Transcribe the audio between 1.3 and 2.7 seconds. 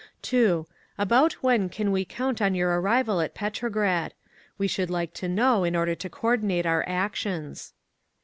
when can we count on